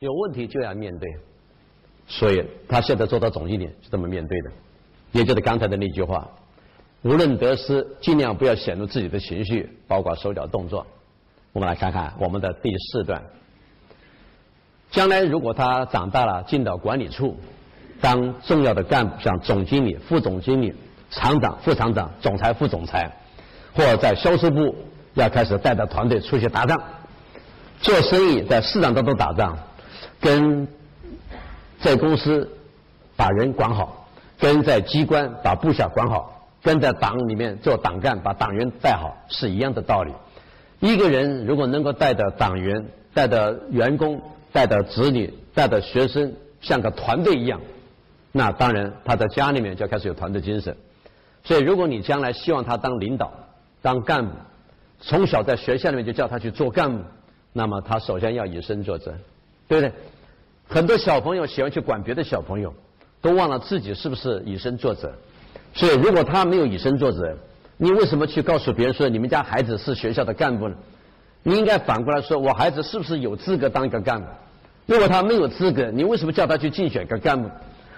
[0.00, 1.08] 有问题就要面对，
[2.06, 4.50] 所以他现在做到总经理是这么面对的，
[5.12, 6.28] 也就是刚才的那句话：
[7.02, 10.86] 无论得失，尽量不要显露自己的情绪，包括手脚动作。
[11.52, 13.22] 我们来看看我们的第四段。
[14.90, 17.36] 将来如果他长大了进到管理处，
[18.00, 20.72] 当重要的干部，像总经理、副总经理、
[21.10, 23.10] 厂长、副厂长、总裁、副总裁，
[23.74, 24.74] 或在销售部
[25.14, 26.80] 要开始带着团队出去打仗，
[27.80, 29.58] 做生意在市场当中打仗，
[30.20, 30.66] 跟
[31.80, 32.48] 在公司
[33.16, 40.12] 把人管好，跟在机关把部下管好，跟在党里面做党干把党员带好是一样的道理。
[40.80, 44.20] 一个人如果能够带着党员、带着员工。
[44.50, 47.60] 带着子女，带着学生，像个团队一样，
[48.32, 50.74] 那当然他在家里面就开始有团队精神。
[51.44, 53.30] 所以，如果你将来希望他当领导、
[53.82, 54.32] 当干部，
[55.02, 57.04] 从小在学校里面就叫他去做干部，
[57.52, 59.12] 那么他首先要以身作则，
[59.68, 59.92] 对不对？
[60.66, 62.74] 很多小朋友喜欢去管别的小朋友，
[63.22, 65.12] 都忘了自己是不是以身作则。
[65.74, 67.36] 所以，如果他没有以身作则，
[67.76, 70.74] 你为什么去告诉别人说你们家孩子是学校的干部呢？
[71.42, 74.26] 你应该反过来说，我孩子是不是有资格当一个干部？
[74.86, 77.48] 如果他没有资格，你为什么叫他去竞选一个干部？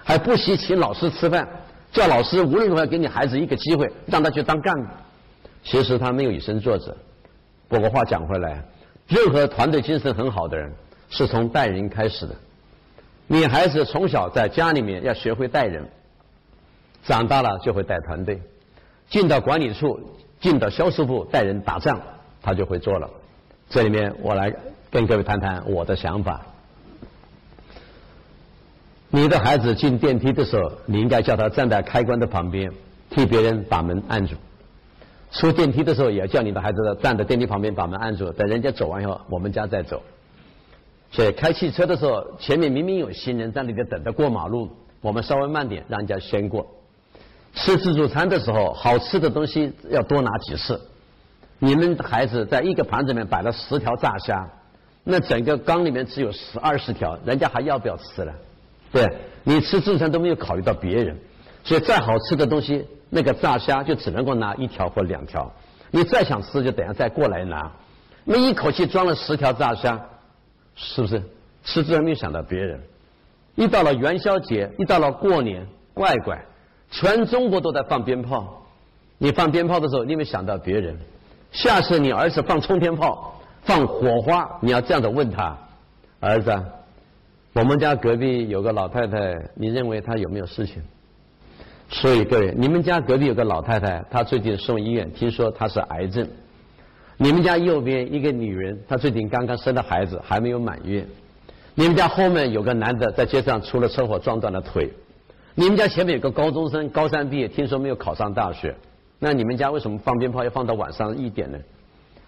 [0.03, 1.47] 还不惜请老师吃饭，
[1.91, 4.87] 叫老师无论如何给你孩子一个机会，让他去当干部。
[5.63, 6.95] 其实他没有以身作则。
[7.67, 8.63] 不过话讲回来，
[9.07, 10.71] 任何团队精神很好的人，
[11.11, 12.33] 是从带人开始的。
[13.27, 15.87] 你孩子从小在家里面要学会带人，
[17.05, 18.41] 长大了就会带团队，
[19.09, 19.99] 进到管理处，
[20.39, 22.01] 进到销售部带人打仗，
[22.41, 23.09] 他就会做了。
[23.69, 24.53] 这里面我来
[24.89, 26.41] 跟各位谈谈我的想法。
[29.09, 32.71] 你的孩子进电梯的时候，你应该叫他站在开关的旁边，
[33.09, 34.35] 替别人把门按住；
[35.31, 40.01] 出电梯的时候，也要叫你的孩子站在电梯旁边把门按住，等人家走完以后，我们家再走。
[41.11, 44.69] 所以开汽车的时候，前面明明有行人在那里等着过马路，
[45.01, 46.65] 我们稍微慢点，让人家先过。
[47.53, 50.79] 吃自助餐的时候，好吃的东西要多拿几次。
[51.59, 54.49] 你们孩子在一个盘子里面摆了十条炸虾，
[55.03, 58.33] 那整个缸里面只有十二十条，人家还要不要吃了？
[58.91, 59.05] 对，
[59.43, 61.17] 你吃自助餐都没有考虑到别人，
[61.63, 65.51] 所以再好吃的东西，那个炸虾就只能够拿一条或两条。
[65.91, 67.69] 你再想吃，就等下再过来拿。
[68.23, 69.99] 那一口气装了十条炸虾，
[70.83, 71.21] 是不是？
[71.63, 72.79] 吃自然没有想到别人。
[73.53, 76.43] 一到了元宵节，一到了过年，乖乖，
[76.89, 78.65] 全中国都在放鞭炮。
[79.19, 80.97] 你放鞭炮的时候，你有没有想到别人？
[81.51, 85.55] 下次你儿子放冲天炮、放火花，你要这样的问他：
[86.19, 86.51] 儿子，
[87.53, 90.81] 我们家隔壁有个老太太，你认为她有没有事情？
[91.89, 96.27] 所以各位，你们家隔壁有个老太太，她最近送医院，听说她是癌症。
[97.23, 101.05] 你们家右边一个女人，她最近刚刚生了孩子，还没有满月。
[101.75, 104.89] 你们家后面有个男的在街上出了车祸，撞断了腿。
[105.53, 108.75] 你们家前面有个高中生，高三毕业，听说没有考上大学。
[109.19, 111.59] 那你们家为什么放鞭炮要放到晚上一点呢？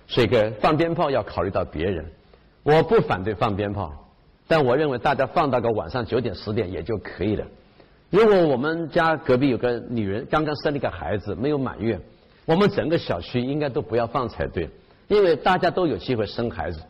[0.07, 2.05] 所以，个放鞭炮要考虑到别人。
[2.61, 3.91] 我不反对放鞭炮，
[4.47, 7.43] 但我认为大家放到个晚上九点十点也就可以了。
[8.11, 11.99] 如果我们家隔壁有个女人刚刚生了一个孩子没有满月，
[12.45, 14.69] 我们整个小区应该都不要放才对，
[15.07, 16.81] 因为大家都有机会生孩子。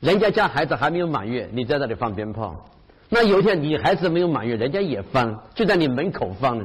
[0.00, 2.68] 人家家孩子还没有满月，你在那里放鞭炮，
[3.08, 6.58] 那有一天你孩子没有满月，人家也放，就在你门口放。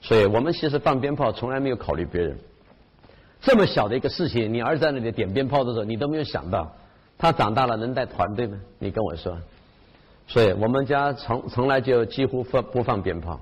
[0.00, 2.38] 所以我们其实放鞭炮从来没有考虑别人。
[3.40, 6.72] 这么小的一个事情，你儿子在那里点鞭炮的时候，你都没有想到，
[7.18, 8.58] 他长大了能带团队吗？
[8.78, 9.36] 你跟我说。
[10.26, 13.40] 所以我们家从从来就几乎放不放鞭炮。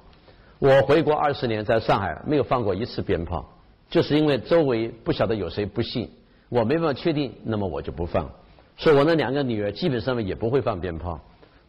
[0.59, 3.49] 我回国二十年，在上海没有放过一次鞭炮，
[3.91, 6.11] 就是因为周围不晓得有谁不信，
[6.49, 8.31] 我没办法确定，那么我就不放。
[8.77, 11.21] 所以我那两个女儿基本上也不会放鞭炮，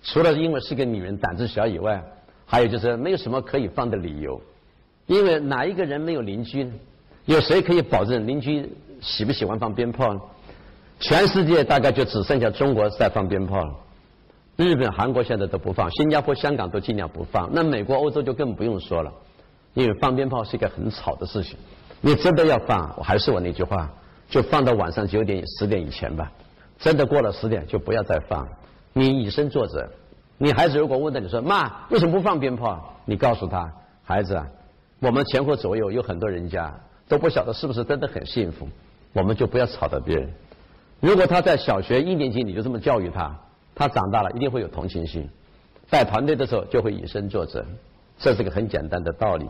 [0.04, 2.04] 除了因为是个女人胆子小以外，
[2.46, 4.42] 还有就是没有什么可以放的理由。
[5.06, 6.74] 因为哪一个人没有邻居呢？
[7.26, 8.70] 有谁可以保证邻居
[9.02, 10.20] 喜不喜欢放鞭炮呢？
[11.00, 13.74] 全世界大概就只剩下中国在放鞭炮了。
[14.56, 17.50] 日本、韩国现在都不放，新加坡、香港都尽量不放。
[17.54, 19.14] 那美国、欧洲就更不用说了，
[19.76, 21.58] 因为放鞭炮是一个很吵的事情。
[22.02, 23.94] 你真的要放，我还是我那句话，
[24.30, 26.32] 就放到晚上九点、十点以前吧。
[26.80, 28.48] 真的过了十点就不要再放。
[28.94, 29.88] 你以身作则。
[30.38, 33.72] 你孩子如果问到你说：“妈，为什么不放鞭炮？”你告诉他
[34.04, 34.48] ：“孩子啊。”
[35.00, 36.74] 我们前后左右有很多人家
[37.08, 38.68] 都不晓得是不是真的很幸福，
[39.14, 40.30] 我们就不要吵到别人。
[41.00, 43.36] 如果他在小学一年级你就这么教育他，
[43.76, 45.30] 他长大了一定会有同情心，
[45.90, 47.64] 带团队的时候就会以身作则，
[48.18, 49.48] 这是个很简单的道理。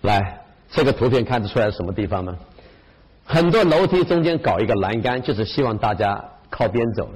[0.00, 0.40] 来，
[0.70, 2.38] 这个图片看得出来什么地方吗？
[3.24, 7.08] 很多楼梯中间搞一个栏杆，就是希望大家靠边走，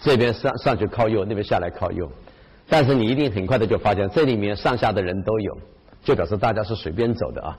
[0.00, 2.10] 这边上上去靠右，那边下来靠右。
[2.68, 5.58] 但是你一定很快的就发现，这里面上下的人都有，
[6.02, 7.58] 就表示大家是随便走的啊。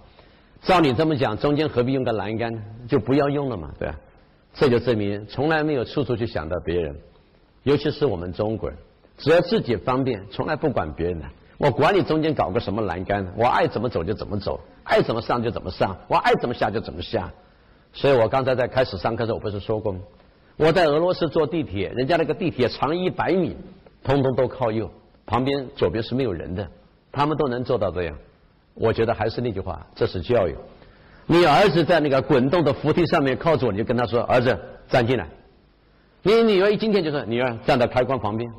[0.63, 2.51] 照你这么讲，中间何必用个栏杆？
[2.87, 3.95] 就不要用了嘛，对吧？
[4.55, 6.95] 这就证明从来没有处处去想到别人，
[7.63, 8.77] 尤其是我们中国人，
[9.17, 11.25] 只要自己方便，从来不管别人的。
[11.59, 17.31] 我管你中间搞个什么栏杆，我爱怎么走就怎么走，爱怎么上就怎么上，我爱怎么下就怎么下。
[17.93, 19.99] 所以我刚才在开始上课的时候，我不是说过吗？
[20.57, 23.55] 我在俄罗斯坐地铁，人家那个地铁长一百米，
[24.03, 24.89] 通通都靠右，
[25.25, 26.67] 旁边左边是没有人的，
[27.11, 28.17] 他们都能做到这样。
[28.73, 30.55] 我觉得还是那句话，这是教育。
[31.25, 34.59] 你儿子在那个滚动的扶梯上面靠左，你就跟他说：“儿子，
[34.89, 35.27] 站进来。”
[36.21, 38.51] 你女儿一今天就说：“女儿站在开关旁边，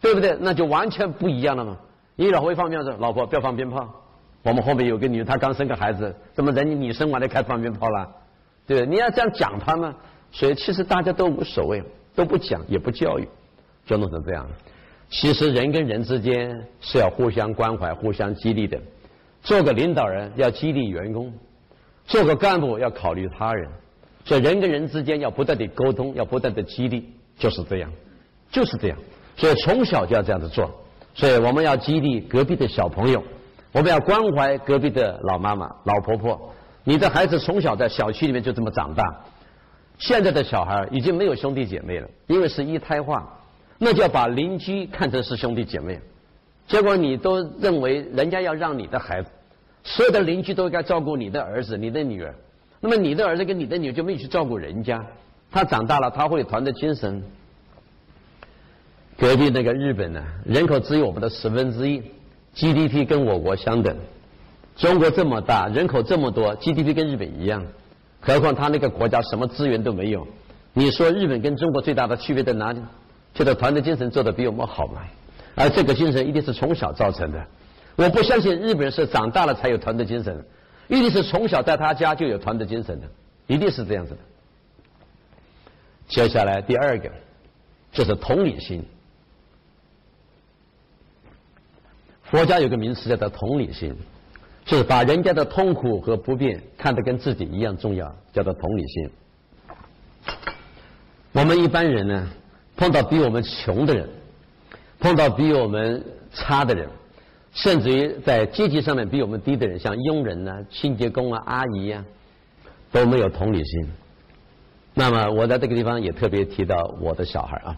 [0.00, 1.76] 对不对？”那就完全不一样了嘛。
[2.14, 3.88] 你老婆一放鞭炮：“老婆不要放鞭炮。”
[4.42, 8.08] 我们后面有个女，她刚生个孩子，怎么人家你生完了开放鞭炮了？
[8.66, 9.94] 对，你要这样讲他们，
[10.32, 11.82] 所以其实大家都无所谓，
[12.14, 13.28] 都不讲也不教育，
[13.86, 14.46] 就弄成这样。
[15.08, 18.78] 其实人跟人之间是要互相关怀、互相激励的。
[19.42, 21.32] 做个领导人要激励员工。
[22.06, 23.68] 做个干部要考虑他人，
[24.24, 27.90] 所以人跟人之间要不断的沟通，要不断的激励，就是这样，
[28.50, 28.98] 就是这样。
[29.36, 30.70] 所以从小就要这样子做。
[31.14, 33.22] 所以我们要激励隔壁的小朋友，
[33.72, 36.52] 我们要关怀隔壁的老妈妈、老婆婆。
[36.88, 39.02] 你的孩子从小在小区里面就这么长大，
[39.98, 43.28] 现在的小孩已经没有兄弟姐妹了，因为是一胎化，
[43.76, 45.98] 那就要把邻居看成是兄弟姐妹。
[46.68, 49.28] 结果你都认为人家要让你的孩子。
[49.82, 52.32] 所有的邻居都应该照顾你的儿子、你的女儿，
[52.78, 55.04] 那么你的儿子跟你的女儿就没去照顾人家，
[55.50, 57.20] 他长大了他会有团队精神。
[59.18, 62.00] 隔壁那个日本呢，人口只有我们的十分之一
[62.54, 63.96] ，GDP 跟我国相等。
[64.76, 67.64] 中国这么大，人口这么多，GDP 跟日本一样，
[68.20, 70.26] 何况他那个国家什么资源都没有。
[70.74, 72.80] 你说日本跟中国最大的区别在哪里？
[73.32, 75.02] 就是团队精神做的比我们好嘛，
[75.54, 77.46] 而这个精神一定是从小造成的。
[77.94, 80.44] 我不相信日本人是长大了才有团队精神，
[80.88, 83.06] 一定是从小在他家就有团队精神的，
[83.46, 84.18] 一定是这样子的。
[86.08, 87.10] 接下来第二个
[87.92, 88.84] 就是同理心。
[92.24, 93.94] 佛家有个名词叫做同理心，
[94.66, 99.10] 就是把人家的痛苦和不便看得跟自己一样重要，叫做同理心。
[101.32, 102.28] 我们一般人呢，
[102.76, 104.08] 碰到比我们穷的人，
[104.98, 106.88] 碰到比我们差的人。
[107.52, 112.04] 甚至于在阶级上面比我们低的人，像佣人呐、清洁工啊、阿姨呀，
[112.92, 113.88] 都没有同理心。
[114.92, 117.76] 那么我在这个地方也特别提到我的小孩啊。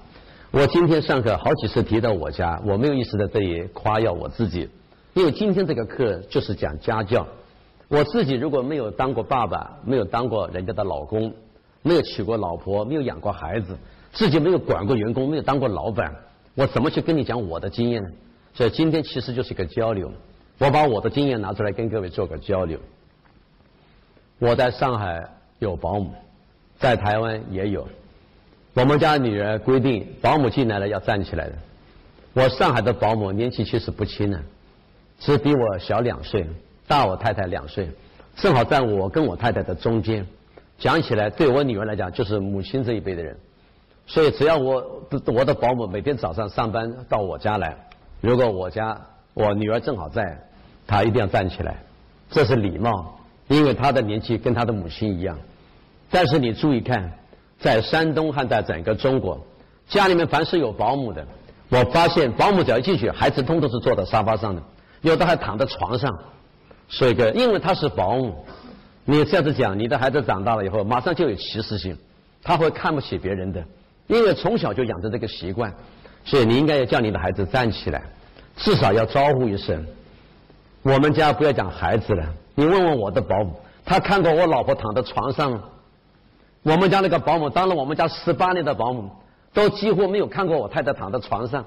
[0.50, 3.28] 我今天上课好几次提到我家，我没有意识在
[3.72, 4.68] 夸耀我自己，
[5.18, 7.26] 因为今天这个课就是讲家教。
[7.88, 11.34] 我自己如果没有当过爸爸，没有当过人家的老公，
[11.82, 13.76] 没有娶过老婆，没有养过孩子，
[14.12, 16.14] 自己没有管过员工，没有当过老板，
[16.54, 18.08] 我怎么去跟你讲我的经验呢？
[18.54, 20.12] 所以今天其实就是一个交流，
[20.58, 22.78] 我把我的经验拿出来跟各位做个交流。
[24.38, 25.28] 我在上海
[25.58, 26.12] 有保姆，
[26.78, 27.88] 在台湾也有。
[28.72, 31.54] 我们家女儿规定，保姆进来了要站起来的。
[32.34, 34.30] 我上海的保姆年纪其实不轻
[35.18, 36.46] 只比我小两岁，
[36.86, 37.88] 大我太太两岁，
[38.36, 40.26] 正好在我跟我太太的中间。
[40.78, 43.36] 讲起来，对我女儿来讲，就是母亲这一辈的人。
[44.06, 47.76] 所以只要我我的保姆每天早上上班到我家来。
[48.20, 48.98] 如果我家
[49.34, 50.38] 我女儿正好在，
[50.86, 51.76] 她一定要站起来，
[52.30, 55.36] 这是礼貌，因为她的年纪跟她的母亲一样。
[56.10, 57.12] 但是你注意看，
[57.58, 59.38] 在山东和在整个中国，
[59.88, 61.26] 家里面凡是有保姆的，
[61.68, 64.62] 我发现保姆只要一进去，孩子通通是坐在沙发上的，
[65.02, 66.18] 有的还躺在床上。
[66.88, 68.44] 所以个，因为他是保姆，
[69.04, 71.96] 你这样子讲，你的孩子长大了以后，马上就有歧视性，
[72.42, 73.62] 他会看不起别人的，
[74.06, 75.72] 因为从小就养成这个习惯。
[76.24, 78.02] 所以你应该要叫你的孩子站起来，
[78.56, 79.86] 至少要招呼一声。
[80.82, 82.24] 我们家不要讲孩子了，
[82.54, 85.62] 你问问我的保姆，他看过我老婆躺在床上？
[86.62, 89.10] 我们家那个保姆当了我们家十八年的保姆，
[89.54, 91.64] 都几乎没有看过我太太躺在床上，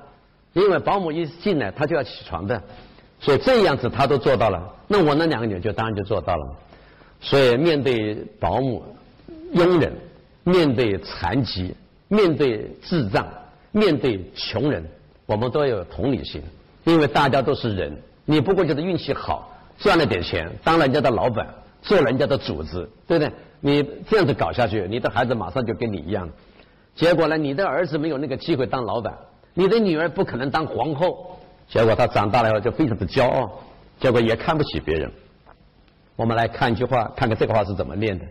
[0.54, 2.62] 因为保姆一进来她就要起床的，
[3.22, 4.62] 所以这样子他都做到了。
[4.90, 6.56] 那我那两个女儿就当然就做到了。
[7.22, 8.84] 所以面对保姆、
[9.54, 9.94] 佣人，
[10.44, 11.74] 面对残疾，
[12.10, 13.26] 面对智障。
[13.74, 14.84] 面对穷人，
[15.26, 16.44] 我们都要有同理心，
[16.84, 17.98] 因为大家都是人。
[18.26, 21.48] 你不过就是运气好，赚了点钱，当人家的老板，
[21.82, 23.32] 做人家的主子，对不对？
[23.62, 26.28] 你这样子搞下去，你的孩子马上就跟你一样。
[26.96, 29.18] 结果呢，你的儿子没有那个机会当老板，
[29.54, 31.40] 你的女儿不可能当皇后。
[31.72, 33.50] 结果他长大了以后就非常的骄傲，
[33.98, 35.10] 结果也看不起别人。
[36.18, 38.26] 我们来看一句话，看看这个话是怎么念的。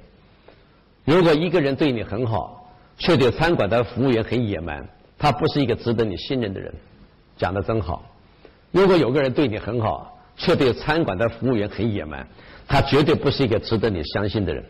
[1.07, 4.87] 如果一个人对你很好，却对餐馆的服务员很野蛮。
[5.19, 6.73] 他不是一个值得你信任的人。
[7.39, 8.05] 讲的真好。
[8.71, 12.27] 如果有个人对你很好，却对餐馆的服务员很野蛮，
[12.69, 14.63] 他绝对不是一个值得你相信的人。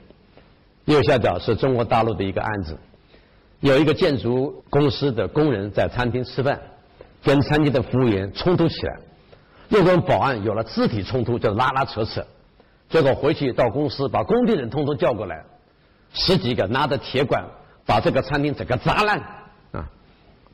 [0.85, 2.79] 右下角是中国大陆的一个案子，
[3.59, 6.61] 有一个建筑公司的工人在餐厅吃饭，
[7.23, 8.97] 跟餐厅的服务员冲突起来，
[9.69, 12.25] 又跟保安有了肢体冲突，就拉拉扯扯。
[12.89, 15.45] 结果回去到公司，把工地人通通叫过来，
[16.13, 17.45] 十几个拿着铁管
[17.87, 19.19] 把这个餐厅整个砸烂
[19.73, 19.89] 啊！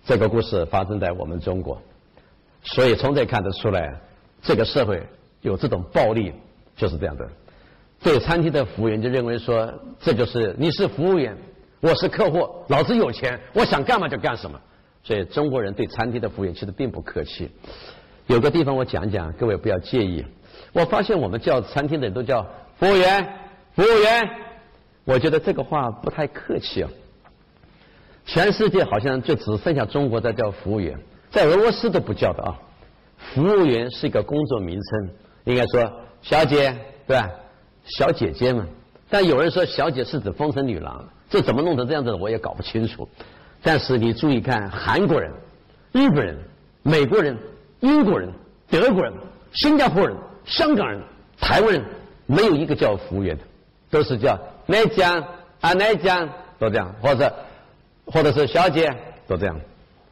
[0.05, 1.81] 这个故事发生在我们中国，
[2.63, 3.95] 所以从这看得出来，
[4.43, 5.03] 这个社会
[5.41, 6.33] 有这种暴力
[6.77, 7.27] 就是这样的。
[8.03, 11.35] 对餐厅的服务员就认为说，这就是你是服务员，
[11.81, 14.61] 我是客户，老子有钱，我想干嘛就干什么。
[15.07, 17.49] 所以中国人对餐厅的服务员其实并不客气。
[18.27, 20.25] 有个地方我讲讲，各位不要介意。
[20.73, 22.43] 我发现我们叫餐厅的人都叫
[22.77, 23.25] 服务员，
[23.77, 24.29] 服务员。
[25.05, 26.91] 我觉得这个话不太客气啊。
[28.25, 30.99] 全世界好像就只剩下中国在叫服务员，
[31.31, 32.59] 在俄罗斯都不叫的啊。
[33.17, 35.11] 服务员是一个工作名称，
[35.45, 35.89] 应该说
[36.21, 37.31] 小姐，对吧？
[37.85, 38.67] 小姐姐嘛。
[39.09, 43.09] 但有人说小姐是指风尘女郎，这怎么弄成这样子的我也搞不清楚。
[43.67, 45.29] 但是你注意看，韩国人、
[45.91, 46.39] 日本人、
[46.85, 47.37] 美国人、
[47.81, 48.31] 英国人、
[48.71, 49.13] 德国人、
[49.55, 50.17] 新加坡人。
[50.45, 51.01] 香港人、
[51.41, 51.85] 台湾人
[52.27, 53.43] 没有一个叫服务员的，
[53.91, 55.21] 都是叫奶酱
[55.61, 56.29] 啊奶酱
[56.61, 57.35] 都这样，或者
[58.05, 58.89] 或者是小姐
[59.27, 59.61] 都这样，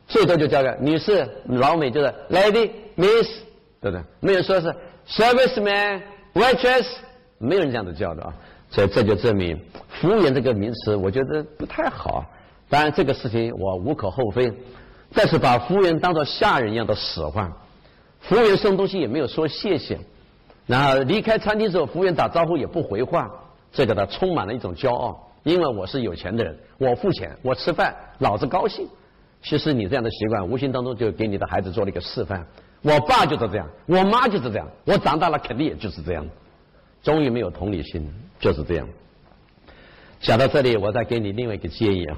[0.08, 3.28] 最多就叫个女士、老美就是 lady、miss，
[3.80, 4.02] 对不对？
[4.18, 4.74] 没有说是
[5.06, 6.88] serviceman、waitress，
[7.38, 8.34] 没有人这样子叫的啊。
[8.68, 9.56] 所以这就证明
[10.00, 12.28] 服务员这个名词，我觉得不太好。
[12.68, 14.52] 当然这个事情我无可厚非，
[15.12, 17.52] 但是把服务员当做下人一样的使唤，
[18.20, 19.98] 服务员送东西也没有说谢谢。
[20.66, 23.30] 然后离开餐厅之后，服务员打招呼也不回话，
[23.70, 28.88] 这个呢充满了一种骄傲，因为我是有钱的人，我付钱，我吃饭，老子高兴。
[29.42, 32.46] 其实你这样的习惯，无形当中就给你的孩子做了一个示范。
[32.80, 36.26] 我爸就是这样，我妈就是这样，我长大了肯定也就是这样。
[37.02, 38.88] 终于没有同理心，就是这样。
[40.20, 42.16] 讲到这里，我再给你另外一个建议啊，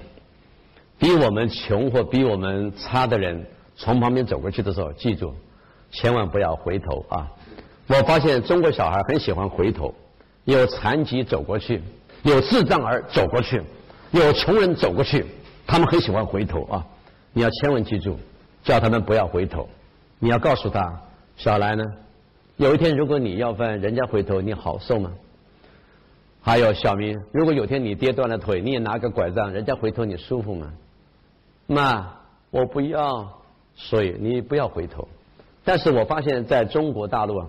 [0.99, 5.35] 比我们穷或比我们差的人从旁边走过去的时候，记住，
[5.91, 7.31] 千万不要回头啊。
[7.87, 9.95] 我发现中国小孩很喜欢回头，
[10.45, 11.83] 有残疾走过去，
[12.23, 13.63] 有智障儿走过去，
[14.11, 15.25] 有穷人走过去，
[15.67, 16.87] 他们很喜欢回头啊！
[17.33, 18.19] 你要千万记住，
[18.65, 19.69] 叫他们不要回头。
[20.19, 21.01] 你要告诉他，
[21.37, 21.85] 小兰呢，
[22.57, 25.13] 有一天如果你要饭，人家回头，你好受吗？
[26.43, 30.73] 还有小明，如果有天你跌断了腿，你也拿个拐杖，人家回头你舒服吗？
[31.67, 32.07] 妈，
[32.51, 33.29] 我不要，
[33.75, 35.07] 所以你不要回头。
[35.65, 37.47] 但是我发现在中国大陆啊。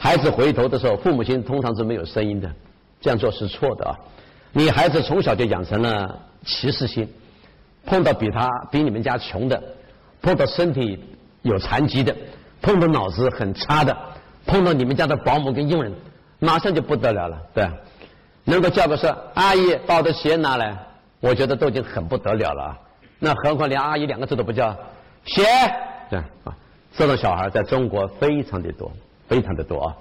[0.00, 2.48] 孩子回头的时候，父母亲通常是没有声音的，
[3.00, 3.98] 这样做是错的啊！
[4.52, 7.12] 你孩子从小就养成了歧视心，
[7.84, 9.60] 碰到比他比你们家穷的，
[10.22, 11.02] 碰到身体
[11.42, 12.14] 有残疾的，
[12.62, 13.96] 碰到脑子很差的，
[14.46, 15.92] 碰到你们家的保姆跟佣人，
[16.38, 17.68] 马上就不得了了，对
[18.44, 20.78] 能够叫个说阿姨把我的鞋拿来，
[21.18, 22.78] 我觉得都已经很不得了了啊！
[23.18, 24.70] 那何况连阿姨两个字都不叫，
[25.24, 25.42] 鞋，
[26.10, 26.56] 这样啊，
[26.96, 28.90] 这种小孩在中国非常的多。
[29.28, 29.94] 非常的多啊！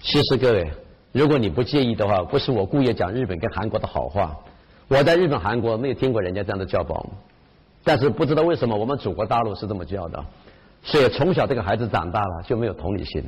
[0.00, 0.70] 其实各位，
[1.10, 4.32] 如果你不介意的话，不是我故意讲日本跟韩国的好话。
[4.86, 7.10] 我在日本、韩国没有听过人家这样的叫保姆，
[7.82, 10.24] 但是不知道为什么我们祖国大陆是这么叫的。
[10.84, 13.24] 所以从小这个孩子长大了就没有同理心，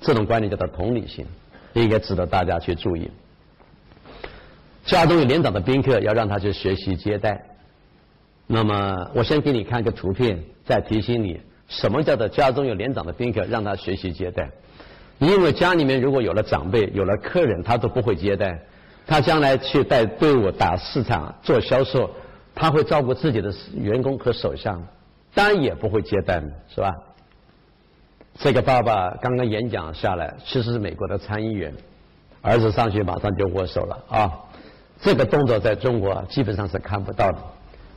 [0.00, 1.26] 这种观念叫做同理心，
[1.74, 3.10] 应该值得大家去注意。
[4.86, 7.38] 家中有年长的宾客，要让他去学习接待。
[8.46, 14.48] 那么，我先给你看个图片，再提醒你什么叫做家中有年长的宾客，让他学习接待。
[15.18, 18.58] 因为家里面如果有了长辈、有了客人，他都不会接待。
[19.06, 22.10] 他将来去带队伍打市场、做销售，
[22.54, 24.78] 他会照顾自己的员工和手下，
[25.34, 26.94] 当然也不会接待，是吧？
[28.38, 31.72] 这个爸爸刚刚演讲下来，其实是美国的参议员，
[32.42, 34.32] 儿子上去马上就握手了啊！
[35.00, 37.38] 这个动作在中国基本上是看不到的。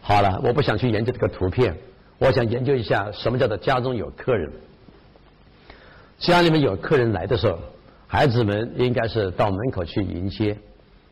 [0.01, 1.75] 好了，我不想去研究这个图片，
[2.17, 4.51] 我想研究一下什么叫做家中有客人。
[6.17, 7.59] 家里面有客人来的时候，
[8.07, 10.57] 孩子们应该是到门口去迎接，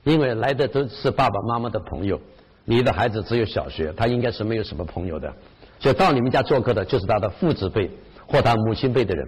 [0.03, 2.19] 因为来的都是爸爸妈妈的朋友。
[2.65, 5.33] 你的孩子只有小学，他应该是没有什么朋友的，
[5.79, 7.89] 所以到你们家做客的就是他的父子辈
[8.27, 9.25] 或他母亲辈的人，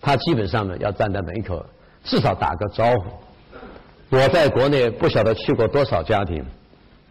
[0.00, 1.64] 他基本上呢要站在门口，
[2.04, 4.16] 至少打个招呼。
[4.16, 6.44] 我在国内不晓得去过多少家庭，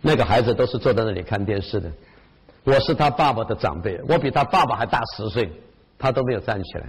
[0.02, 1.92] 那个孩子都是坐在那里看电视的。
[2.64, 5.50] 我是他爸爸的长辈，我比他爸爸还大十岁，
[5.98, 6.84] 他都没有站起来。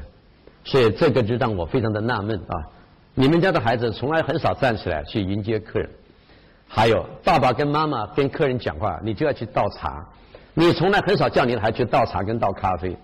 [0.64, 2.54] 所以这个就让我非常的纳闷啊！
[3.14, 5.88] 你们家的孩子从来很少站起来去迎接客人，
[6.68, 10.06] 还有爸爸跟妈妈跟客人讲话，你就要去倒茶，
[10.52, 12.94] 你从来很少叫你的孩子去倒茶跟倒咖啡。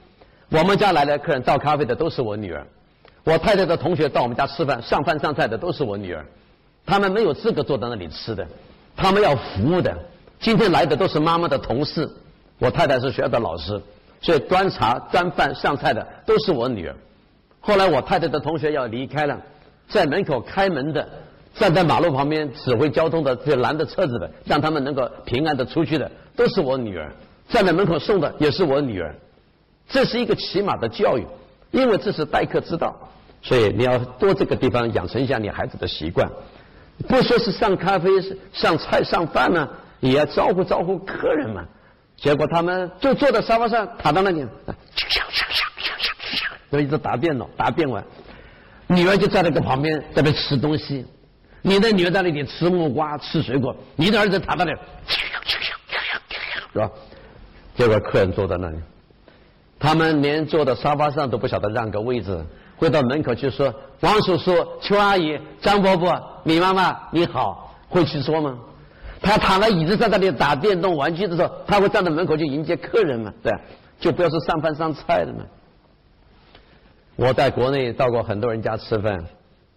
[0.50, 2.66] 我们家来的客人倒咖啡的都是我女儿，
[3.25, 6.25] 我太太的同学到我们家吃饭上饭上菜的都是我女儿，
[6.84, 8.46] 他们没有资格坐在那里吃的，
[8.96, 9.96] 他们要服务的。
[10.40, 12.10] 今天来的都是妈妈的同事，
[12.58, 13.80] 我太太是学校的老师，
[14.20, 16.94] 所以端茶端饭上菜的都是我女儿。
[17.60, 19.40] 后来我太太的同学要离开了，
[19.88, 21.08] 在门口开门的，
[21.54, 27.10] 站在马路旁边指挥交通的这拦着车子的，让他们能够平安的出去的，都是我女儿。
[27.48, 29.14] 站在门口送的也是我女儿。
[29.88, 31.26] 这是一个起码的教育，
[31.70, 32.94] 因为这是待客之道，
[33.40, 36.30] 所以你要多这个地方养成一下你孩子的习惯。
[37.08, 38.08] 不说是上咖啡、
[38.52, 39.68] 上菜、上饭呢，
[40.00, 41.64] 也要招呼招呼客人嘛。
[42.16, 44.46] 结果他们就坐在沙发上躺到那里，
[46.70, 48.02] 都一直打电脑，打电玩。
[48.86, 51.04] 女儿就在那个旁边在那吃东西，
[51.62, 54.78] 你的女儿在那里吃木瓜、吃水果，你的儿子躺在那里，
[56.72, 56.90] 是吧？
[57.76, 58.76] 结果客人坐在那里。
[59.78, 62.42] 他们连坐在沙发上都不晓得让个位置，
[62.84, 66.14] 会到门口去说：“王叔叔、邱阿姨、张伯伯、
[66.44, 68.58] 李妈妈，你好。”会去说吗？
[69.22, 73.32] 他躺在椅子上在那里打电动玩具的时候，他会站在门口去迎接客人吗？
[73.42, 73.52] 对，
[74.00, 75.44] 就不要说上饭上菜了嘛。
[77.16, 79.24] 我在国内到过很多人家吃饭，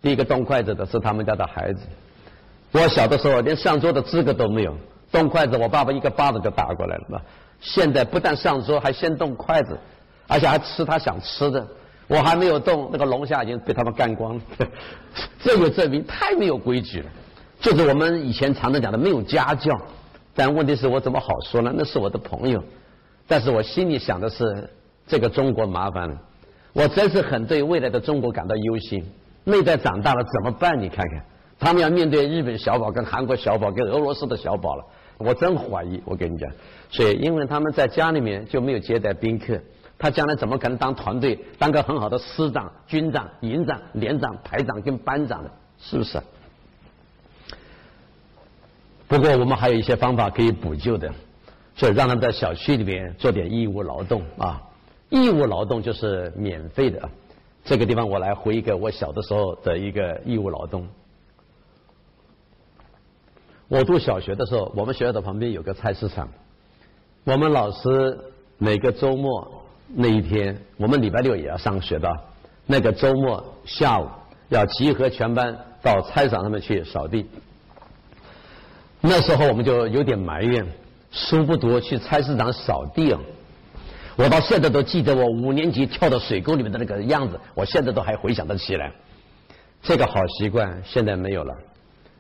[0.01, 1.81] 第一个动筷子的是他们家的孩子。
[2.71, 4.75] 我小的时候连上桌的资格都没有，
[5.11, 7.21] 动筷子，我爸爸一个巴掌就打过来了嘛。
[7.61, 9.77] 现在不但上桌，还先动筷子。
[10.29, 11.65] 而且还吃他想吃的，
[12.07, 14.41] 我还没有动，那个龙虾已经被他们干光了。
[15.43, 17.05] 这就证明太没有规矩了，
[17.59, 19.77] 就是我们以前常常讲的没有家教。
[20.33, 21.73] 但问题是我怎么好说呢？
[21.75, 22.63] 那是我的朋友，
[23.27, 24.69] 但是我心里想的是
[25.07, 26.15] 这个中国麻烦了。
[26.73, 29.03] 我真是很对未来的中国感到忧心。
[29.43, 30.79] 那代长大了怎么办？
[30.79, 31.25] 你看看，
[31.59, 34.85] 他们要面对日本小宝、跟韩国小宝、跟俄罗斯的小宝了。
[35.17, 36.47] 我真怀疑，我跟你讲，
[36.91, 39.59] 所以因为他们在家里面就没有接待宾客。
[39.99, 45.49] 他将来怎么可能当团队，当个很好的师长、军长、营长、连长、排长跟班长呢？
[45.79, 46.21] 是不是？
[49.07, 51.11] 不过我们还有一些方法可以补救的，
[51.75, 54.61] 就让他们在小区里面做点义务劳动啊。
[55.09, 57.09] 义务劳动就是免费的。
[57.63, 60.87] 这个地方我来回一个我小的时候的一个义务劳动。
[63.67, 66.29] 我读小学的时候，我们学校的旁边有个菜市场，
[67.23, 68.19] 我们老师
[68.57, 69.63] 每个周末。
[69.89, 72.09] 那一天，我们礼拜六也要上学的。
[72.65, 74.07] 那个周末下午
[74.49, 77.25] 要集合全班到菜市场上面去扫地。
[78.99, 80.65] 那时候我们就有点埋怨，
[81.11, 83.19] 书不读去菜市场扫地啊！
[84.17, 88.91] 我到现在都记得我五年级跳到水沟里面的那个样子，我现在都还回想得起来。
[89.81, 91.55] 这个好习惯现在没有了，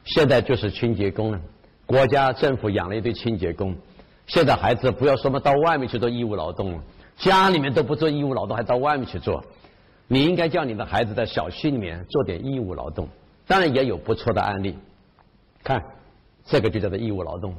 [0.05, 1.39] 现在就是清洁工了。
[1.85, 3.75] 国家政府养了一堆清洁工，
[4.27, 6.83] 现在孩子不要说嘛，到外面去做义务劳动了。
[7.17, 9.43] 家里面都不做义务劳动，还到外面去做。
[10.07, 13.09] 你应该叫你的孩子在小区里面做点义务劳动。
[13.45, 14.77] 当然也有不错的案例，
[15.63, 15.83] 看
[16.45, 17.55] 这个就叫做义务劳动，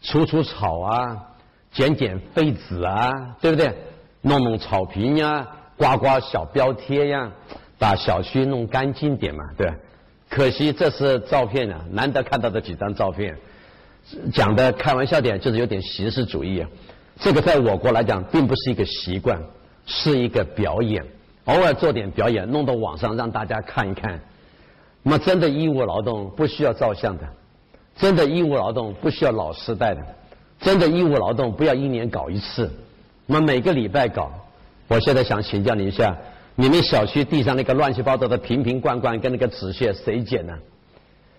[0.00, 1.26] 除除草啊，
[1.72, 3.74] 捡捡废纸啊，对不对？
[4.22, 7.30] 弄弄草坪呀，刮刮小标贴呀，
[7.78, 9.72] 把小区弄干净点嘛，对。
[10.28, 13.36] 可惜这是照片啊，难得看到的几张照片，
[14.32, 16.68] 讲的开玩笑点就是有点形式主义啊。
[17.18, 19.40] 这个在我国来讲，并不是一个习惯，
[19.86, 21.04] 是一个表演。
[21.46, 24.20] 偶尔做点表演，弄到网上让大家看一看。
[25.02, 27.22] 那么，真的义务劳动不需要照相的，
[27.96, 30.00] 真的义务劳动不需要老师带的，
[30.60, 32.70] 真的义务劳动不要一年搞一次，
[33.26, 34.30] 那么每个礼拜搞。
[34.88, 36.16] 我现在想请教你一下，
[36.54, 40.52] 你们小区地上那个乱七八糟的瓶瓶罐罐跟那个纸屑谁捡呢？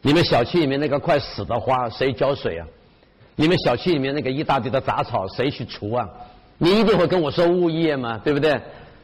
[0.02, 2.68] 你们小区里面那个快死的花谁浇水啊？
[3.40, 6.10] 你们小区里面那个一大堆的杂草谁去除啊？
[6.58, 8.60] 你一定会跟我说物业嘛，对不对？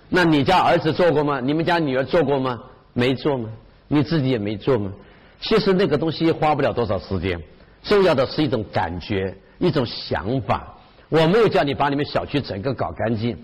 [0.10, 1.40] 那你家儿子做过吗？
[1.40, 2.60] 你们家女儿做过吗？
[2.94, 3.48] 没做吗？
[3.88, 4.92] 你自己也没做吗？
[5.40, 7.40] 其实那个东西花不了多少时间，
[7.84, 10.76] 重要的是一种感觉，一种想法。
[11.10, 13.38] 我没有叫你把你们小区整个搞干净，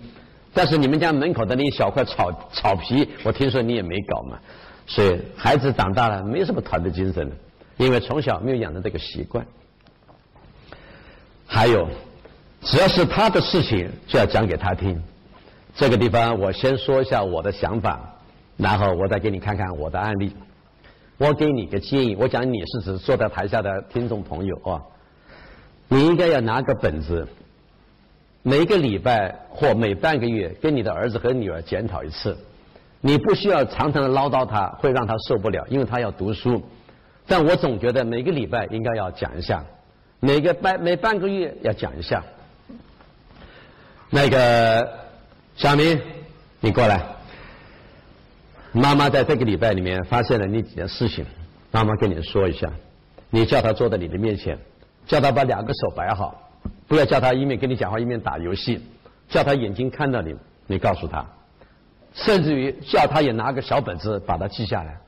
[0.52, 4.36] 但是你们家门口的那一小块草草皮，我听说你也没搞嘛。
[4.88, 7.34] 所以孩子长大了没什么团队精神了，
[7.76, 9.46] 因为从小没有养成这个习惯。
[11.52, 11.88] 还有，
[12.62, 15.02] 只要是他的事情，就要讲给他听。
[15.74, 17.98] 这个地方我先说一下我的想法，
[18.56, 20.32] 然后我再给你看看我的案例。
[21.18, 24.80] 我给你个建议，我讲你是指坐在台下的听众朋友啊，
[25.88, 27.26] 你应该要拿个本子，
[28.44, 32.38] 每个礼拜或每半个月跟你的儿子和女儿检讨一次。
[33.00, 36.62] 你不需要常常的唠叨他，会让他受不了，因为他要读书。
[37.26, 39.64] 但我总觉得每个礼拜应该要讲一下。
[40.20, 42.22] 每个半每半个月要讲一下，
[44.10, 44.86] 那个
[45.56, 45.98] 小明，
[46.60, 47.02] 你过来。
[48.72, 51.26] 妈妈在这个礼拜里面发现了你几件事情，
[51.72, 52.70] 妈妈跟你说一下。
[53.30, 54.58] 你叫他坐在你的面前，
[55.06, 56.50] 叫他把两个手摆好，
[56.86, 58.80] 不要叫他一面跟你讲话一面打游戏，
[59.28, 60.34] 叫他眼睛看到你，
[60.66, 61.24] 你告诉他，
[62.12, 65.00] 甚至于叫他也拿个小本子把它记下来，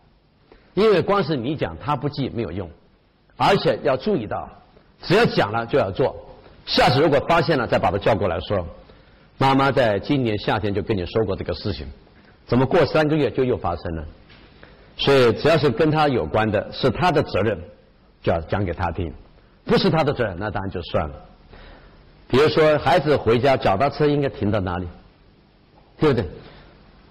[0.74, 2.70] 因为光是你讲他不记没有用，
[3.36, 4.48] 而且要注意到，
[5.02, 6.14] 只要讲了就要做，
[6.66, 8.66] 下次如果发现了再把他叫过来说，
[9.38, 11.86] 妈妈在今年夏天就跟你说过这个事情，
[12.46, 14.04] 怎么过三个月就又发生了？
[14.96, 17.58] 所以只要是跟他有关的，是他的责任。
[18.22, 19.12] 就要讲给他听，
[19.64, 21.14] 不是他的责任，那当然就算了。
[22.28, 24.86] 比如说，孩子回家，脚踏车应该停到哪里？
[25.98, 26.24] 对不对？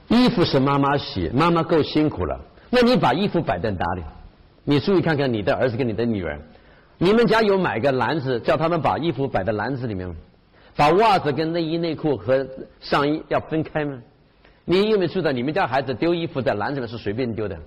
[0.08, 4.04] 衣服是妈妈洗，妈妈够辛苦了，那你把衣服摆在哪里？
[4.64, 6.40] 你注意看看你的儿子跟你的女儿，
[7.04, 10.16] 你们家有买个篮子，叫他们把衣服摆在篮子里面吗？
[10.76, 12.48] 把袜子跟内衣内裤和
[12.80, 13.98] 上衣要分开吗？
[14.66, 17.58] 你有没有注意到你们家孩子丢衣服在篮子里是随便丢的？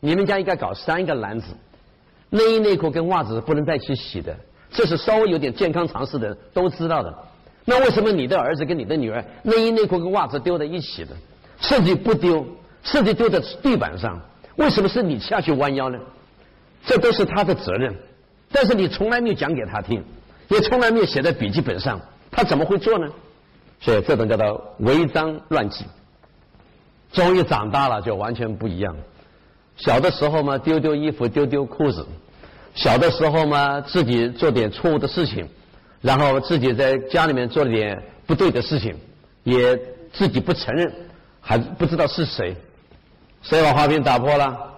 [0.00, 1.46] 你们家应该搞三个篮子。
[2.28, 4.36] 内衣内裤跟袜子是不能在一起洗的，
[4.70, 7.14] 这是稍微有点健康常识的人都知道的。
[7.64, 11.16] 那为什么你的儿子跟你的女儿内衣内裤跟袜子丢在一起的，
[11.58, 12.46] 甚至不丢，
[12.82, 14.20] 甚至丢在地板上？
[14.56, 15.98] 为什么是你下去弯腰呢？
[16.84, 17.96] 这都是他的责任，
[18.54, 20.00] 但是你从来没有讲给他听，
[20.48, 23.06] 也从来没有写在笔记本上，他怎么会做呢？
[23.80, 25.84] 所以这种叫做违章乱纪。
[27.12, 28.96] 终于长大了就完全不一样。
[29.76, 32.06] 小的时候嘛，丢丢衣服，丢丢裤子。
[32.76, 35.48] 小的时候嘛，自己做点错误的事情，
[36.00, 38.96] 然后自己在家里面做了点不对的事情，
[39.42, 39.76] 也
[40.12, 40.92] 自己不承认，
[41.40, 42.56] 还不知道是谁，
[43.42, 44.73] 谁把花瓶打破了？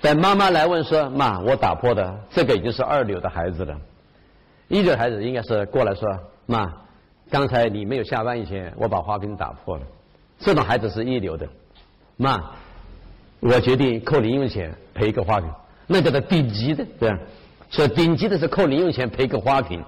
[0.00, 3.76] 等妈妈来问说：“妈，我打破的，这个已经是二流的孩子了。
[4.68, 6.08] 一流孩子应该是过来说：
[6.46, 6.72] 妈，
[7.30, 9.82] 刚才你没有下班以前，我把花瓶打破了。
[10.38, 11.48] 这种孩子是一流的。
[12.16, 12.52] 妈，
[13.40, 15.50] 我决定扣零用钱赔一个花瓶。”
[15.90, 17.16] 那叫做顶级的，对？
[17.70, 19.82] 所以顶级的是扣零用钱赔个花瓶，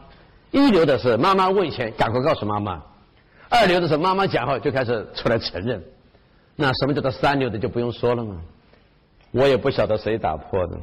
[0.51, 2.83] 一流的是妈妈问钱赶快告诉妈妈，
[3.49, 5.83] 二流的是妈妈讲后就开始出来承认。
[6.57, 8.37] 那什么叫做三流的就不用说了嘛？
[9.33, 10.77] 我也不晓得谁打破的，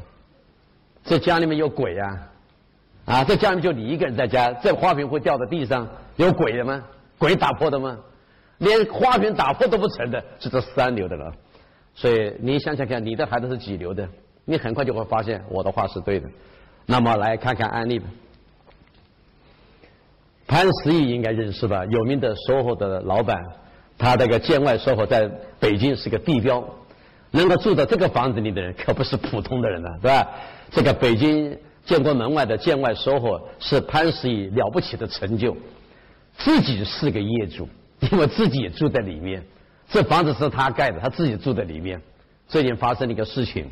[1.03, 2.29] 这家里面有鬼呀！
[3.05, 6.83] 啊，这家里面就你一个人在家，这花瓶会掉在地上，有鬼的吗？
[7.17, 7.97] 鬼打破的吗？
[8.57, 11.33] 连花瓶打破都不成的，是这三流的了。
[11.93, 14.07] 所以你想想看，你的孩子是几流的？
[14.45, 16.29] 你很快就会发现我的话是对的。
[16.85, 18.05] 那么来看看案例吧。
[20.47, 21.85] 潘石屹应该认识吧？
[21.85, 23.45] 有名的 SOHO 的老板，
[23.97, 25.29] 他这个建外 SOHO 在
[25.59, 26.63] 北京是个地标，
[27.37, 30.27] 能够住在这个房子里的人可不是普通的人呢，对吧？
[30.71, 35.55] 这个北京建国门外的建外 SOHO 是潘石屹了不起的成就，
[36.37, 37.69] 自己是个业主，
[38.11, 39.43] 因为自己也住在里面，
[39.89, 42.01] 这房子是他盖的，他自己住在里面。
[42.47, 43.65] 最近发生了一个事情。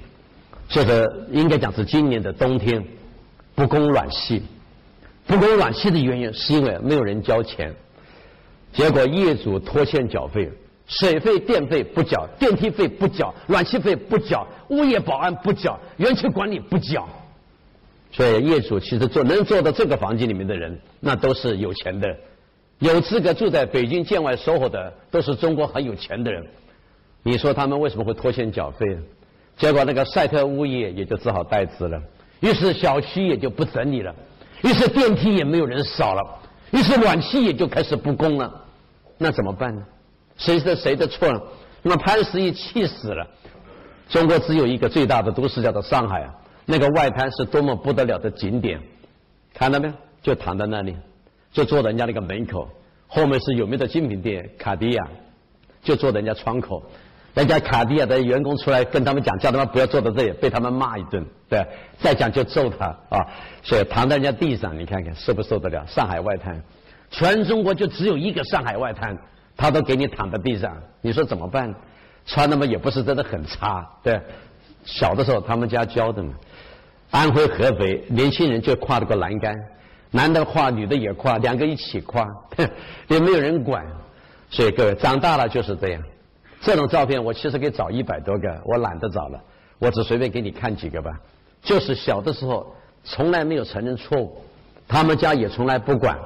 [0.67, 2.83] 就是应该讲是今年的冬天
[3.53, 4.41] 不供暖气，
[5.27, 7.71] 不供暖气的原因是因为没有人交钱，
[8.73, 10.51] 结果业主拖欠缴费，
[10.87, 17.07] 水费电费不缴，电梯费不缴，暖气费不缴，物业保安不缴，园区管理不缴，
[18.11, 22.15] 所以业主其实做能做到这个房间里面的人，那都是有钱的，
[22.77, 26.45] 有资格住在北京建外 SOHO 的都是中国很有钱的人，
[27.23, 28.85] 你说他们为什么会拖欠缴费？
[29.57, 31.99] 结果那个赛特物业也就只好代资了，
[32.41, 34.13] 于是小区也就不整理了，
[34.63, 36.21] 于是电梯也没有人扫了，
[36.71, 38.53] 于是暖气也就开始不供了，
[39.17, 39.83] 那怎么办呢？
[40.37, 41.41] 谁是谁的错呢？
[41.81, 43.27] 那么潘石屹气死了。
[44.09, 46.33] 中国只有一个最大的都市叫做上海啊，
[46.65, 48.79] 那个外滩是多么不得了的景点，
[49.53, 49.93] 看到没有？
[50.21, 50.95] 就躺在那里，
[51.51, 52.67] 就坐人家那个门口，
[53.07, 55.07] 后面是有名的精品店卡地亚，
[55.83, 56.83] 就坐人家窗口。
[57.35, 61.65] 人家卡地亚的员工出来跟他们讲，叫他们不要坐在这里，被他们骂一顿，对，
[61.99, 63.27] 再讲就揍他啊！
[63.61, 65.85] 所以躺在人家地上，你看看受不受得了？
[65.85, 66.63] 上海外滩，
[67.11, 69.17] 全中国就只有一个上海外滩，
[69.57, 71.73] 他都给你躺在地上，你说怎么办？
[72.25, 74.19] 穿的嘛也不是真的很差，对。
[74.83, 76.33] 小的时候他们家教的嘛，
[77.11, 79.55] 安徽合肥年轻人就跨了个栏杆，
[80.11, 82.25] 男的跨，女的也跨，两个一起跨，
[83.07, 83.85] 也没有人管。
[84.49, 86.01] 所以各位长大了就是这样。
[86.61, 89.39] 这种照片我其实可以找一百多个，我懒得找了，
[89.79, 91.11] 我只随便给你看几个吧。
[91.61, 94.41] 就是小的时候从来没有承认错误，
[94.87, 96.17] 他们家也从来不管，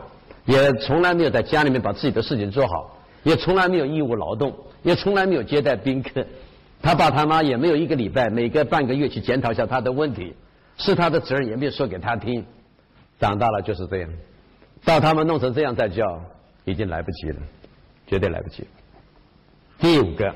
[0.45, 2.97] 也从来没有在家里面把自己的事情做好，
[3.29, 6.25] 也从来没有义务劳动，也从来没有接待宾客。
[6.81, 10.33] 他爸他妈也没有一个礼拜每个半个月去检讨一下他的问题，
[10.77, 12.43] 是他的责任也没有说给他听。
[13.19, 14.09] 长大了就是这样，
[14.83, 16.03] 到他们弄成这样再教，
[16.65, 17.37] 已经来不及了，
[18.07, 18.65] 绝对来不及。
[19.77, 20.33] 第五个，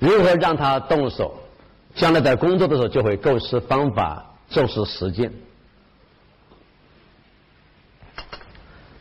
[0.00, 1.32] 如何让他动手？
[1.94, 5.30] 将来在工作的时候就会构思方法，重视实践。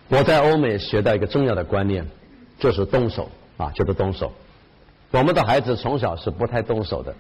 [0.10, 2.06] 我在欧美学到一个重要的观念，
[2.62, 4.32] 就是动手啊，就是动手。
[5.10, 7.16] 我们的孩子从小是不太动手的，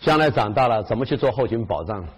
[0.00, 2.08] 将来长大了怎么去做后勤保障？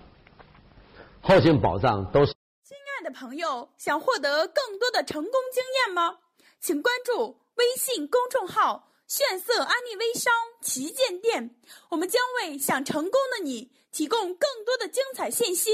[1.20, 2.32] 后勤保障都是。
[2.64, 6.18] 亲爱的朋友，想获得更多的成功经验吗？
[6.60, 11.56] 请关注微信公众号“炫色安利微商旗舰店”，
[11.90, 15.72] 我们将为想成功的你提供更多的精彩信息。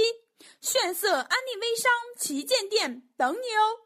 [0.61, 3.86] 炫色安利微商旗舰店等你哦。